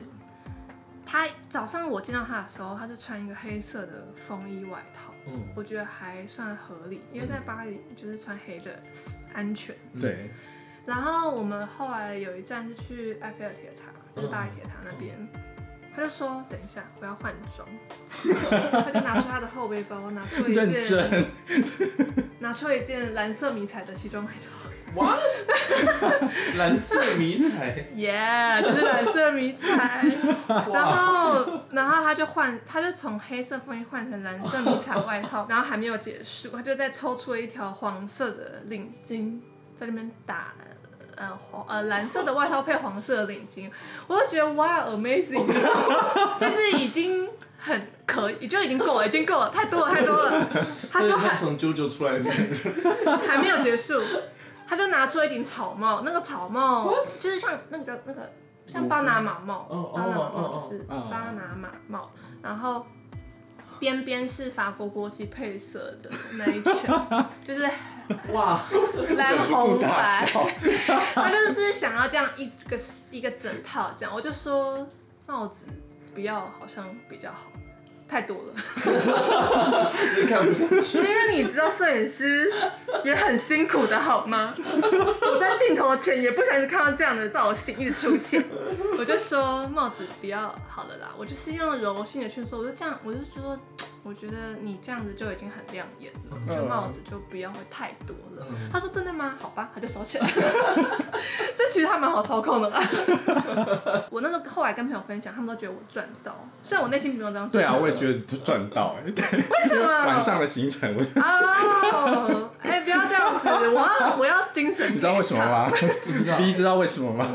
[1.10, 8.78] 他早上我见到他的时候，他是穿一个黑色的风衣外套，嗯，我觉得还算合理，因为在巴黎就是穿黑的
[9.32, 9.74] 安全。
[9.98, 10.30] 对，
[10.84, 15.16] 然后我们后来有一站是去埃菲尔铁塔，就是巴黎铁塔那边。
[15.96, 17.68] 他就说：“等一下，我要换装。
[18.70, 21.26] ”他就拿出他的后背包，拿出一件。
[22.38, 25.16] 拿出一件蓝色迷彩的西装外套，哇，
[26.58, 30.04] 蓝色迷彩，耶、就是蓝色迷彩。
[30.72, 39.38] 然后，然后他就换，他就从黑色风衣换成蓝色迷彩外套， 然后还没有结束，他就再抽出了一条黄色的领巾，
[39.78, 40.52] 在那边打。
[41.20, 43.68] 呃黄呃蓝色的外套配黄色的领巾，
[44.06, 45.44] 我就觉得哇 amazing，
[46.38, 50.46] 就是已经很可以，就已经够了，已经够了，太多了太多了。
[50.92, 52.30] 他说还他从啾啾出来的，
[53.26, 54.00] 还没有结束，
[54.68, 58.31] 他就拿出了一顶草帽，那个草帽就是像那个那个
[58.66, 62.11] 像巴拿马帽，哦巴拿马帽就是哦巴拿马帽，
[62.42, 62.87] 然后
[63.78, 67.07] 边边是法国国旗配色的那一圈，
[67.40, 67.62] 就是
[68.33, 68.61] 哇，
[69.16, 70.28] 蓝红白，
[71.14, 72.78] 他就是想要这样一个
[73.11, 74.87] 一个整套这样，我就说
[75.26, 75.64] 帽子
[76.14, 77.50] 不要，好像比较好。
[78.08, 80.96] 太多了，你看不下去。
[80.96, 82.50] 因为你知道摄影师
[83.04, 84.54] 也很辛苦的好吗？
[84.56, 88.42] 我在镜头前也不想一直看到这样的造型一直出现，
[88.98, 93.58] 我就说帽子比较好了啦，我就是用柔性的去说，我就这样，我就说，
[94.02, 98.46] 我觉得你这样子就已经很亮眼了，就帽子就不要会太多了。
[98.72, 99.34] 他说真的吗？
[99.38, 100.26] 好吧，他就收起来。
[101.54, 102.80] 这其实他蛮好操控的啦。
[104.11, 107.48] 我那时候后来跟朋友分享，他们都觉得我赚到，虽然我内心没有这样。
[107.50, 109.87] 对啊，我也觉得就赚到哎、对，为什么？
[109.87, 114.90] 晚上的行程，我哦，哎、不要这样子，我要我要精神。
[114.94, 115.44] 你知道为什么？
[115.44, 115.68] 吗？
[116.04, 117.26] 不知道第一知道为什么吗？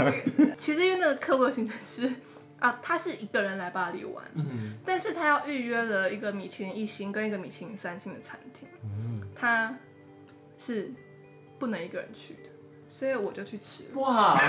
[0.57, 2.11] 其实因为那个客户的行程是
[2.63, 8.65] 啊，他是一个人来巴黎玩，嗯，但是他要预约了一个米其林一星跟一个米其林三星的餐厅，
[9.35, 9.75] 他
[10.57, 10.89] 是
[11.59, 12.49] 不能一个人去的，
[12.87, 13.99] 所以我就去吃了。
[13.99, 14.39] 哇，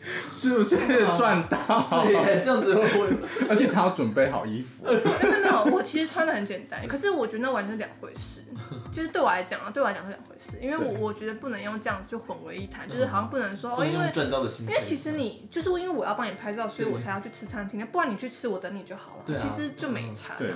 [0.32, 0.76] 是不是
[1.16, 2.04] 赚到？
[2.04, 3.08] 对，这样子会，
[3.48, 5.00] 而且他要准备好衣服， 没有
[5.42, 8.42] 没有，我其实穿的很简单，可是我觉得那完全是两回事。
[8.90, 14.66] 就是对我来讲啊，对我来讲是两回事，因为我我觉得不能用这样子就混为一谈，就是好像不能说哦，因为赚到的心。
[14.66, 19.38] 因为其实你就是因为我要帮你拍照，所以我才要去吃餐厅，不然你去吃我等你就好了。
[19.38, 20.34] 其实就没差。
[20.38, 20.52] 对。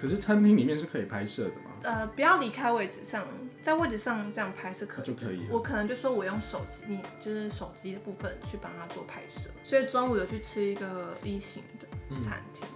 [0.00, 1.70] 可是餐厅里面是可以拍摄的嘛？
[1.82, 3.24] 呃，不要离开位置上，
[3.62, 5.12] 在位置上这样拍是可以的。
[5.12, 5.46] 就可以。
[5.50, 11.86] 我可能就说我用手机，你就是手机的部分去帮他做拍摄，所以中午有去吃一个一星的
[12.20, 12.66] 餐厅，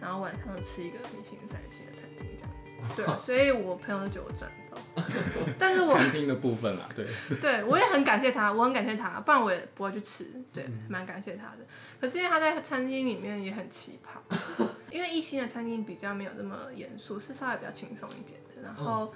[0.00, 2.70] 然后晚上吃一个米其林三星的餐厅这样子。
[2.96, 4.76] 对啊，所以我朋友都觉得我赚到，
[5.58, 7.08] 但是我餐厅的部分啦，对，
[7.40, 10.26] 对我也很感谢他，我很感谢他，不然我也不会去吃。
[10.52, 11.64] 对，蛮感谢他的。
[11.98, 18.62] 可是因为他在餐厅里面也很奇葩，因为一星的餐厅比较没有那么严肃，是稍微比较轻松一点的。
[18.62, 19.14] 然后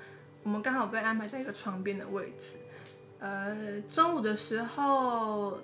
[0.49, 2.55] 我们刚好被安排在一个床边的位置。
[3.21, 3.55] 呃，
[3.91, 5.61] 中午的时候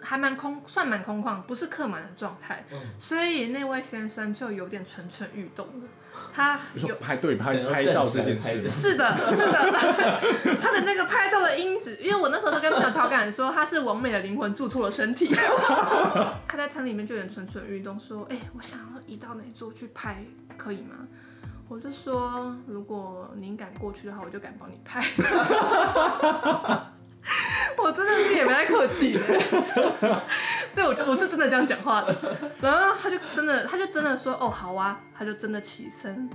[0.00, 5.86] 还蛮空，算蛮空旷，不是客满的状态，嗯所以那位先生就有点蠢蠢欲动的，
[6.34, 6.96] 他有。
[6.96, 15.32] 拍对拍拍照这件事来拍的，是的，是的， 他的那个拍照的因子，因为我那时候都跟朋友调侃说他是王美的灵魂住错了身体，
[16.48, 20.24] 他在餐里面就有点蠢蠢欲动，说：“哎、我想要移到哪一桌去拍，
[20.56, 21.06] 可以吗？”
[21.68, 25.02] 我就说：“如果您敢过去的话，我就敢帮你拍。
[27.76, 29.20] ”我真的是也没太客气的，
[30.74, 32.14] 对我就我是真的这样讲话的，
[32.60, 36.30] 然后他就真的他就真的说哦好啊，他就真的起身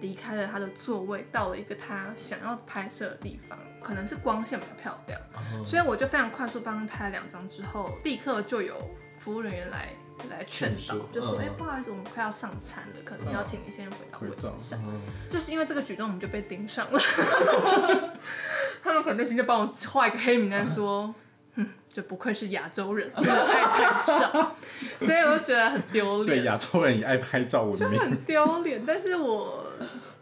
[0.00, 5.20] 离开了他的座位，到了一个他想要拍摄的地方，可能是光线比较漂亮，
[5.64, 8.74] 所以我就非常快速帮他拍了两张之后，立刻就有
[9.18, 9.88] 服务人员来
[10.30, 14.78] 来劝导，就说哎、嗯不好意思，我们快要上餐了，可能要请你先回到位置上。
[14.86, 16.98] 嗯就是因为这个举动，我们就被盯上了。
[18.82, 21.14] 他们可能内心就帮我画一个黑名单，说
[21.56, 24.54] ：“嗯，这不愧是亚洲人，真的爱拍照。”
[24.98, 27.98] 所以我就觉得很丢脸对脸，亚洲人也爱拍照闻名。
[27.98, 28.84] 就很丢脸。
[28.86, 29.64] 但是我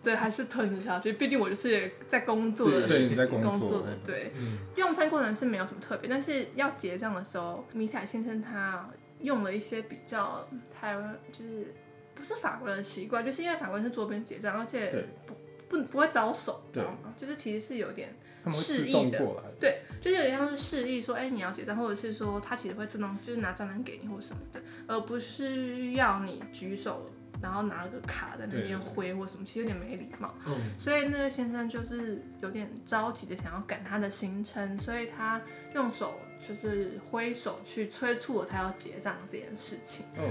[0.03, 4.33] 对还是吞了下去，毕竟我就是在工作的对时你在工作工作的对。
[4.37, 8.89] 嗯用餐过程是没有什么特别，但是要结账的时候，米彩先生他
[9.23, 11.75] 用了一些比较台湾就是
[12.15, 15.35] 不是法国人的习惯，就是因为法国人是桌边结账，而且对不
[15.69, 17.15] 不不会招手，知对道吗？
[17.17, 18.15] 就是其实是有点
[18.53, 19.19] 示意的。
[19.59, 27.11] 对，就是有点像是示意说，哎、你要结账，或者是说他其实会自动就是拿账单给你或什么的，而不是要你举手。
[27.41, 30.33] 然后拿个卡在那边挥或什么，其实有点没礼貌。
[30.47, 35.43] 嗯所以那位先生就是有点着急的想要赶他的行程，所以他
[35.75, 36.15] 用手
[36.47, 40.05] 就是挥手去催促我他要结账这件事情。
[40.17, 40.23] 哦，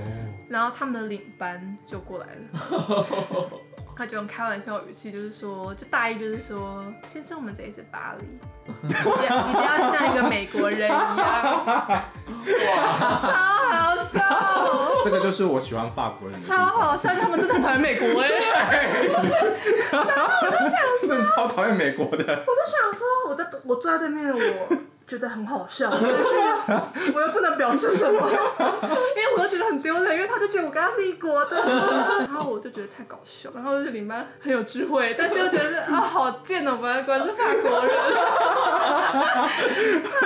[0.49, 3.07] 然后他们的领班就过来了，
[3.95, 8.25] 他就用开玩笑语气，就是说，就大意就是说，先生，我们这里是巴黎，
[8.81, 12.03] 你不要你不要像一个美国人一样，哇，
[13.19, 14.19] 超好笑，
[15.05, 18.29] 这个就是我喜欢法国人的地超方，好笑，就他们真的很讨厌美国哎、
[21.01, 22.17] 真的 超讨厌美国的。
[22.17, 24.77] 我就想说，我在我坐在对面的我
[25.11, 26.07] 觉得很好笑，但是
[27.13, 28.31] 我又不能表示什么， 因为
[29.35, 31.57] 我又觉得很丢脸，因为他就觉得我跟他是一国的，
[32.23, 37.93] 然后我就觉得太搞笑，然后我就觉得领班很有智慧，但是又觉得啊好贱哦，本来果然是法国人。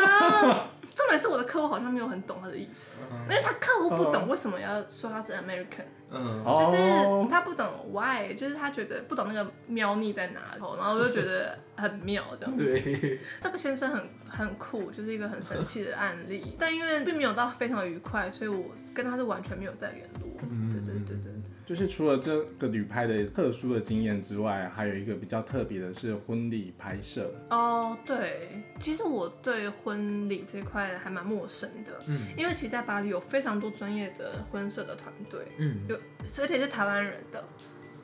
[0.05, 6.43] 啊重点是我的客户好像没有很懂他的意思，因为他客户不懂为什么要说他是 American，嗯。
[6.45, 12.57] 就是哦，他不懂 why，就是他觉得不懂那个喵腻在哪里，然后我就觉得很妙这样。
[12.57, 12.63] 子。
[12.63, 20.29] 对，这个先生很很酷，就是一个很神奇的案例，但因为并没有到非常愉快，所以我跟他是完全没有再联络。
[20.43, 20.69] 嗯。
[20.69, 21.31] 对对对对，
[21.65, 27.33] 就是除了这个旅拍的特殊的经验之外，还有一个比较特别的是婚礼拍摄。
[27.49, 37.43] 哦对，其实我对婚礼这一块还蛮陌生的，嗯因为其实在巴黎有非常多专业的婚摄的团队，嗯有而且是台湾人的，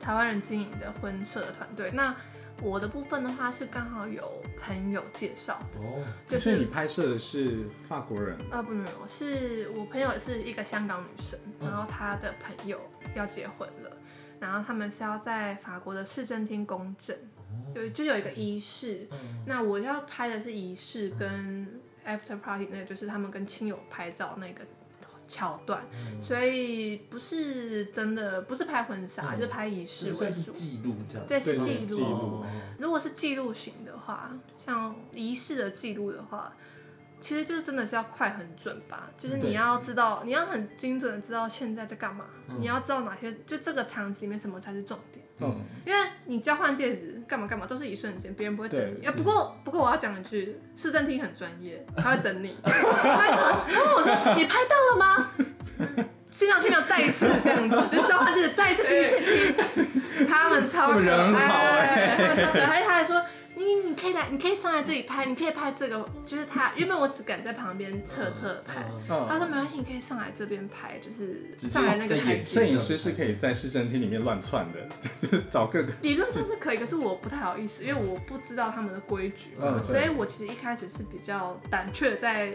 [0.00, 1.90] 台湾人经营的婚摄的团队。
[1.92, 2.14] 那
[2.62, 12.80] 我的部分的话是刚好有朋友介绍，哦，就是你拍摄的是法国人，呃，不没有，是我朋友是一个香港女生，嗯然后她的朋友
[13.16, 13.96] 要结婚了，
[14.38, 17.16] 然后他们是要在法国的市政厅公证，
[17.74, 19.08] 有就有一个仪式。
[19.10, 19.42] 嗯。
[19.44, 24.64] 那我要拍的是仪式跟 after party，那个就是他们跟亲友拍照那个
[25.32, 25.82] 桥段，
[26.20, 30.52] 所以不是真的不是拍婚纱，嗯就是拍仪式为主。
[30.52, 31.26] 记录这样。
[31.26, 32.44] 对，是记录。
[32.78, 36.52] 如果是记录型的话，像仪式的记录的话，
[37.18, 45.24] 其实就是真的是要快很准吧，就是你要知道，你要很精准的知道现在在干嘛，嗯你要知道哪些就这个场子里面什么才是重点。
[45.42, 49.06] 嗯，因为你交换戒指干嘛干嘛都是一瞬间，别人不会等你。
[49.10, 52.56] 不过不过我要讲一句，市政厅很专业，他会等你。
[52.62, 55.28] 他会说，然后我说你拍到了吗？
[56.30, 59.18] 新郎新娘再一次这样子，就交换戒指再一次提醒
[60.20, 62.84] 你， 他们超可爱，欸他们超可爱。
[62.88, 63.22] 还说。
[63.64, 74.88] 你你可以来，你可以上来这里拍，你可以拍这个，就是他原本我只敢在旁边侧侧拍，嗯他嗯，说没关系，你可以上来这边拍，就是上来那个在台阶摄影师是可以在市政厅里面乱窜的，
[75.22, 75.92] 就是找各个。
[76.02, 82.52] 理论上是可以，可是我不太好意思，因为我不知道他们的规矩嘛，嗯所以我其实一开始是比较胆怯，在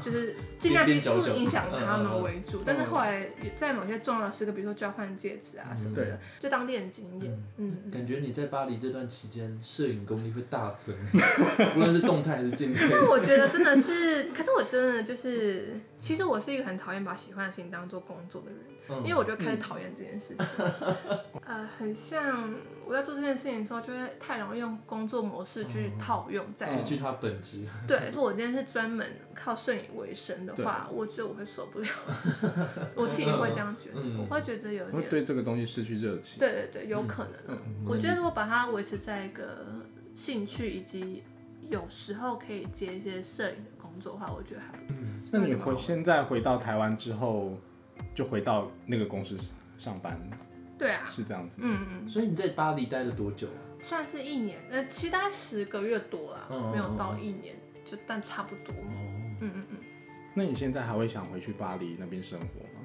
[0.00, 2.62] 就是尽量不边边角角影响他嗯们为主。
[2.64, 7.42] 但是后来也在某些重要的时刻，比如说交换戒指啊什么的，就当练经验。
[7.56, 10.94] 嗯，感觉你在巴黎这段期间，摄影功力会大增。
[11.12, 12.86] 增，无论是动态还是静态。
[12.90, 20.46] 那我觉得真的是，可是我真的就是，其实我是一个很讨厌把喜欢的事情当做工作的人，嗯因为我就开始讨厌这件事情。
[21.46, 22.54] 呃，很像
[22.86, 26.68] 我在做这件事情的时候，就会太容易用工作模式去套用在。
[26.68, 27.64] 失去它本质。
[27.86, 31.88] 对，如果我今天是专门靠摄影为生的话，我觉得我会受不了。
[32.94, 35.10] 我自己会这样觉得，嗯我会觉得有会点。
[35.10, 36.38] 对这个东西失去热情。
[36.38, 37.62] 对对对，有可能啊。
[37.66, 39.66] 嗯我觉得如果把它维持在一个
[40.14, 41.22] 兴趣以及
[41.68, 44.92] 有时候可以接一些摄影的工作的话，我觉得还不
[45.24, 45.38] 错。
[45.38, 47.56] 那你回现在回到台湾之后，
[48.14, 49.36] 就回到那个公司
[49.78, 50.20] 上班，
[50.78, 51.58] 对啊，是这样子？
[51.60, 53.60] 嗯嗯，所以你在巴黎待了多久啊？
[53.82, 58.74] 算是一年，呃，其实大概十个月多啦，嗯没有到一年，就但差不多。
[58.74, 58.92] 哦，
[59.40, 59.78] 嗯嗯嗯。
[60.34, 62.80] 那你现在还会想回去巴黎那边生活吗？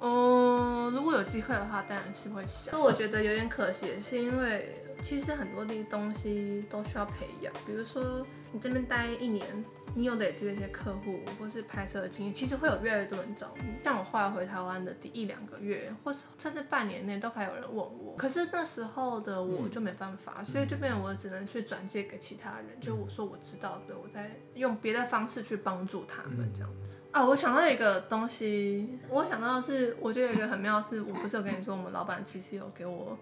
[0.00, 2.80] 哦，如果有机会的话，当然是会想。
[2.80, 13.62] 我觉得有点可惜，是因为其实很多的东西都需要培养，比如说你这边待一年，你有累积的一些客户或是拍摄的经验，其实会有越来越多人找你。
[13.82, 18.14] 像我后来回台湾的第一两个月，或是甚至半年内，都还有人问我。
[18.16, 27.00] 可是那时候的我就没办法，所以就变成我只能去转借给其他人，就我说我知道的，我在用别的方式去帮助他们这样子。
[27.10, 33.18] 啊，我想到一个东西，我想到的是，我觉得有一个很妙的是，我不是有跟你说，我们老板其实有给我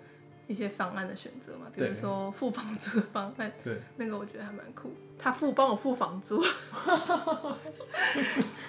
[0.48, 6.42] 一些方案的选择嘛，比如说付房租的方案， 对，那个我觉得还蛮酷，他付帮我付房租，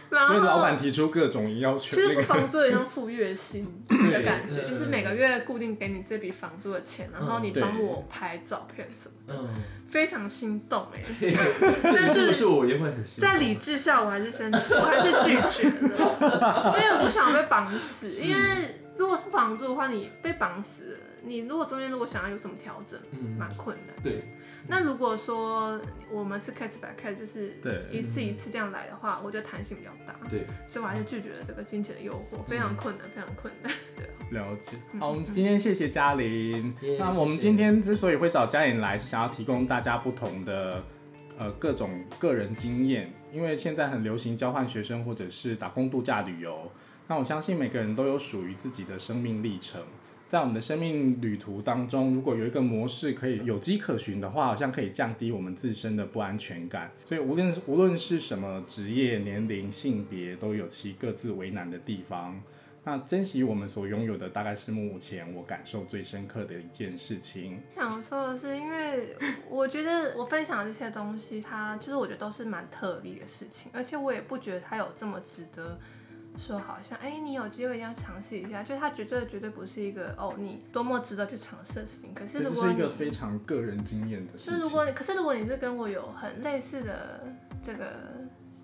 [0.10, 9.50] 然后老板提出各种要求，其实付房租有点像付月薪的感觉，就是每个月固定给你这笔房租的钱，然后你帮我拍照片什么，的，
[9.88, 11.34] 非常心动哎、 对，
[11.82, 18.28] 但是是我也会很心动在理智下，我还是先，我还是拒绝了，因为我不想被绑死。
[18.28, 18.42] 因为
[18.98, 23.96] 如果付房租的话，你被绑死了，你如果中间如果想要有什么调整，嗯蛮困难。
[24.02, 24.24] 对，
[24.68, 25.80] 那如果说
[26.12, 33.72] 我们是 case by case，就是对一次一次这样来的话，我觉得弹性比较大，对，所以我还是拒绝了这个金钱的诱惑，非常困难，非常困难。
[34.00, 34.72] 对了解。
[35.00, 36.74] 好，我们今天谢谢嘉玲。
[36.98, 40.84] 那我们今天之所以会找嘉玲来，是想要提供大家不同的
[41.38, 46.72] 呃各种个人经验，因为现在很流行交换学生或者是打工度假旅游。
[47.08, 49.82] 那我相信每个人都有属于自己的生命历程。
[50.30, 56.92] 在我们的生命旅途当中，如果有一个模式可以有迹可循的话，好像可以降低我们自身的不安全感。
[57.04, 62.40] 所以无论无论是什么职业、年龄、性别，都有其各自为难的地方。
[62.84, 67.60] 那珍惜我们所拥有的，大概是目前我感受最深刻的一件事情。
[67.70, 69.16] 想说的是，因为
[69.50, 75.78] 我觉得我分享这些东西，它就是我觉得都是蛮特例的事情，而且我也不觉得它有这么值得
[76.38, 82.14] 说，好像哎、你有机会一定要尝试一下，就是它绝对绝对不是一个哦，你多么值得去尝试的事情。
[82.14, 84.54] 可是如果你是一个非常个人经验的事情。
[84.54, 87.26] 就是如果你，可是如果你是跟我有很类似的
[87.62, 87.92] 这个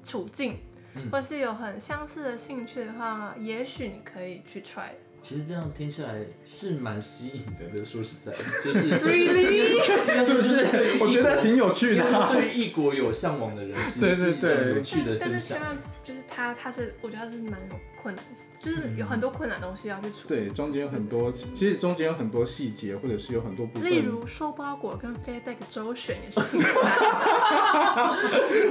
[0.04, 0.58] 处境，
[0.96, 4.90] 嗯或是有很相似的兴趣的话，也许你可以去 try。
[5.22, 10.24] 其实这样听下来是蛮吸引人的，说实在的， 就是就是 Really？
[10.24, 12.04] 是不是我觉得挺有趣的。
[12.32, 15.62] 对于异国有向往的人，其对实是一对对有趣的分享但是千。
[15.62, 18.24] 万就是他，他是我觉得他是蛮有困难，
[18.60, 20.28] 就是有很多困难的东西要去处理。
[20.28, 23.90] 对，中间有很多，其实中间有很多细节，或者是有很多部分。
[23.90, 26.40] 例如 收包裹跟 FedEx 周旋也是。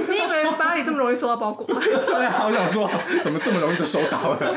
[0.07, 1.81] 你以为巴黎这么容易收到包裹吗？
[1.83, 2.87] 对，好想说，
[3.23, 4.55] 怎么这么容易就收到了？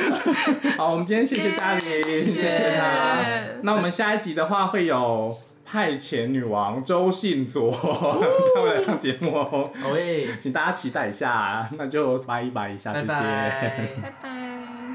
[0.76, 1.84] 好，我们今天谢谢嘉玲，
[2.20, 3.18] 谢谢他。
[3.62, 5.34] 那我们下一集的话会有
[5.70, 7.70] 派遣女王周信佐，
[8.54, 11.68] 他会来上节目哦，哦喂，请大家期待一下。
[11.76, 13.22] 那就拜一拜，下次拜见。
[13.22, 13.88] 拜。
[14.02, 14.87] 拜拜。